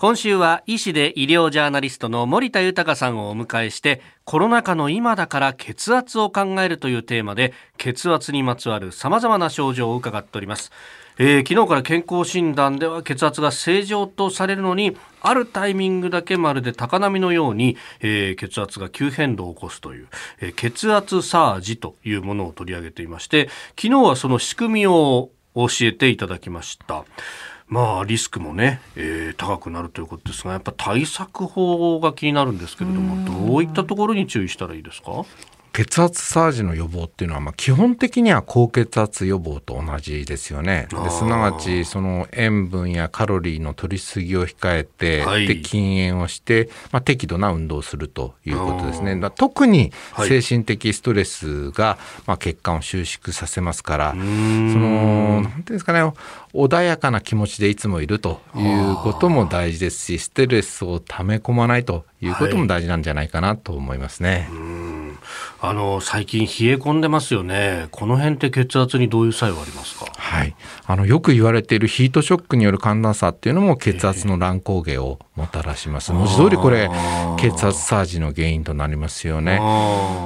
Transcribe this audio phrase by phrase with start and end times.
[0.00, 10.70] 今週は医師で医療ジャーナリストの森田豊さんをお迎えしてコロナ禍の今だから血圧を考えるというテーマで血圧にまつわる様々な症状を伺っております
[11.20, 20.06] えー、昨日から健康診断では血圧が正常とされるのにあるタイミングだけまるで高波のように、えー、血圧が急変動を起こすという、
[20.38, 27.04] えー、血圧サージというものを取り上げていまして昨日はその仕組みを教えていただきました。
[27.68, 35.24] まあ、リスクもね、えー、高くなるということですが、やっぱ対策法が気になるんですけれども、どういったところに注意したらいいですか？
[35.78, 40.88] 血圧サージの予防っていうのは、まあ、基本的には高血圧予防と同じですよね。
[40.90, 49.20] ですなわちその塩分やカロリーの取りすぎを控えて、はい、で禁煙をして、まあ、適度な運動をするということですね。
[49.36, 49.92] 特に
[50.26, 56.00] 精神的ストレスが、まあ、血管を収縮させますから、そのなんていうんですかね
[56.54, 64.48] 穏やかな気持ちでいつもいるということも大事ですしストレスを溜め込まないということも大事なんじゃないかなと思いますね。
[65.60, 67.88] あの最近冷え込んでますよね。
[67.90, 70.06] この辺って血圧にどういう作用ありますか？
[70.16, 70.54] はい。
[70.86, 76.12] あのよく言われているヒートショックによる寒暖差っていうのも血圧の乱高下をもたらします。
[76.12, 76.90] 文字通りこれ
[77.38, 79.56] 血圧サージの原因となりますよね。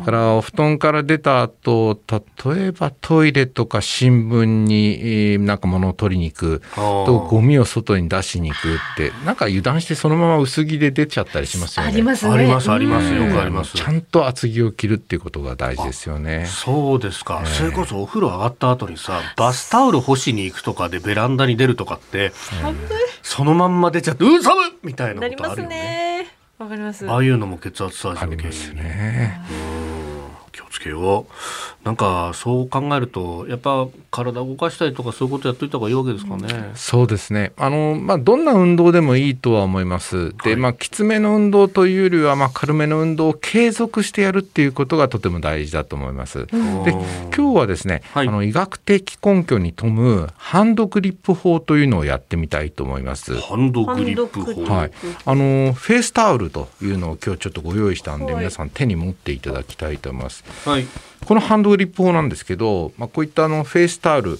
[0.00, 2.00] だからお布団から出た後、
[2.44, 11.92] 例えばトイレとか新聞になんか物を取りに行くとゴミを外に出しに行くってなんか油断してそのまま薄着で出ちゃったりしますよね。
[11.92, 13.76] あります、ね、ありますありますよくあります。
[13.76, 16.46] ちゃんと厚着を着るっていうことが大事ですよね。
[16.46, 22.32] そうですか、えー、それこそお風呂上がった後にさバスタオル干しに行くとかでベランダに出るとかって、
[23.24, 26.28] そのまま出ちゃってうん寒みたいなことあるよね。
[26.58, 27.08] わかります。
[27.10, 29.40] ああいうのも血圧サージの原因ね。
[30.84, 31.84] けよう。
[31.84, 36.72] なんかそう考えるとやっぱ体を動かしたりとかそういうことやっといた方がいいわけですかね。
[36.74, 37.52] そうですね。
[37.56, 40.30] あのまあどんな運動でもいいとは思います。
[40.44, 46.46] で、はい、まあきつめの運動というよりはまあ軽めの運動を継続してやるっていうことがとても大事だと思います。
[46.46, 46.52] で
[47.36, 53.34] 今日はですね、はい、あの医学的根拠に富むハンドグリップ法というのをやってみたいと思います。
[53.34, 54.64] ハンドグリップ法。
[54.64, 54.90] はい。
[55.26, 60.44] あのフェイスタオルというのを今日ちょっとご用意したんで、はい、皆さん手に持っていただきたいと思います。
[60.64, 60.73] はい。
[61.24, 64.38] このハンドグリップ法なんですけど、まあ、こういったあのフェイスタオルを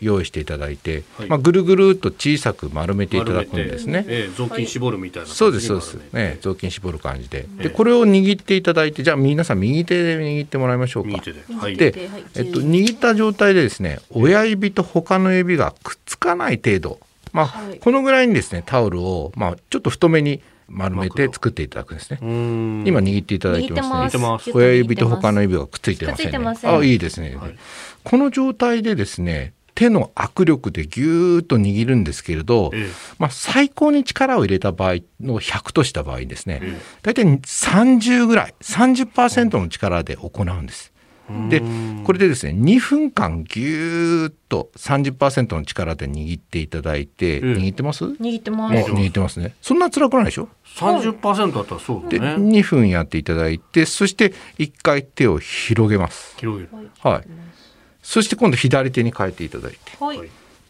[0.00, 4.04] 用意していただいて、ええ、まあ、ぐるぐるっと小さく丸めていただくんですね。
[4.06, 7.46] ええ、雑巾絞るみたいなそうですそうです、ね、雑巾絞る感じで。
[7.58, 11.08] でこれを握っていただいてじゃあ皆さん右手で握ってもらいましょうか。
[11.08, 17.00] 右手で,、はい、でえっと、握った状態でですね親指と他の指がくっつかない程度、
[17.32, 22.18] まあ、はい、このぐらいにですねタオルを、まあ、ちょっと太めに丸めて作っていただくんですね。
[22.20, 24.52] 今握っていただいてますね。
[24.54, 26.38] 親指と他の指がくっついてませんね。
[26.64, 27.56] あ、いいですね、はい、
[28.04, 40.92] この状態でですね、手の握力でぎゅーっと握るんですけれど、ええ、まあ、最高に力を入れた場合の100とした場合ですね、え、大体30ぐらい、30%の力で行うんです。
[41.48, 41.60] で
[42.04, 48.04] これでですね2分間ぎゅーっと30%の力で握っていただいて、うん、握ってます？
[48.04, 48.74] 握ってます。
[48.92, 49.54] 握ってますね。
[49.60, 56.36] そんな辛くないでしょ？30%だったらそうで、ね、2分やっていただいてそして1回手を広げます。
[56.38, 56.90] 広げる。
[57.02, 57.24] はい。
[58.02, 60.20] そして今度左手に変えていただいて、はい、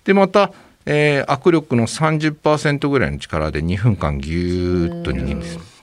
[0.05, 0.55] でまた、
[0.87, 5.76] えー、握力の30%ぐらいの力で2分間ぎゅーっと握るんです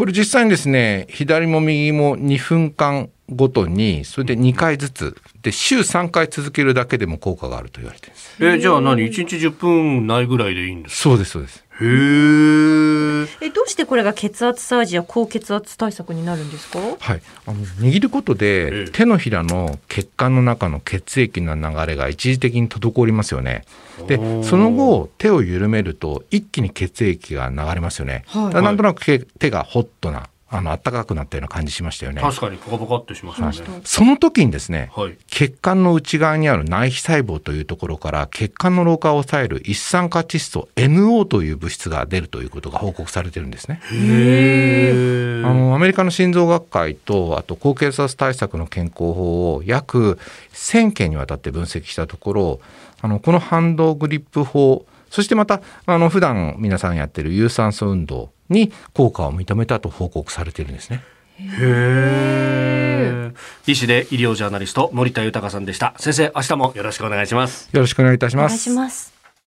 [0.00, 8.36] これ実際にですね左も右も2分間ごとにそれで2回ずつで週3回続けるだけでも効果があると言われてるんです。
[8.42, 13.46] えじゃあ何？1日10分ないぐらいでいいんですそうですそうですへえ。
[13.46, 16.78] えどうしてこれが血圧サージや高血圧対策になるんですか？
[16.98, 23.64] はい、あの握ることで手のひらの血管の中の血液の流れが一時的に滞りますよね。
[24.06, 28.24] でその後手を緩めると一気に血液が流れますよね。
[28.26, 32.20] はい、なんとなく手がホットなあの暖かくなったような感じしましたよね。
[32.20, 33.80] 確かにポカポカってしましたね。
[33.84, 43.80] その時にですね、はい、血管の内側にある内皮細胞というところから血管の老化を抑える一酸化窒素 NO という物質が出るということが報告されてるんですね。
[43.92, 50.18] へあのアメリカの心臓学会とあと高血圧対策の健康法を約
[50.52, 52.60] 1000件にわたって分析したところ、
[53.00, 61.02] あのこのハンドグリップ法そしてまたあの普段皆さんやってる有酸素運動に効果を認めたと報告されているんですね。
[61.38, 63.32] へえ。
[63.66, 65.94] 医師で医療ジャーナリスト森田豊さんでした。
[65.98, 67.68] 先生、明日もよろしくお願いします。
[67.72, 68.52] よろしくお願いいたします。
[68.52, 69.19] お願いします。